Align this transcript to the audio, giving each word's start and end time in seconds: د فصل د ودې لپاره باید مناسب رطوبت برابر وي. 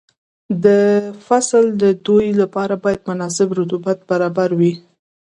د 0.63 0.65
فصل 1.27 1.65
د 1.81 1.83
ودې 2.13 2.29
لپاره 2.41 2.73
باید 2.83 3.07
مناسب 3.09 3.47
رطوبت 3.59 3.97
برابر 4.09 4.49
وي. 4.59 4.73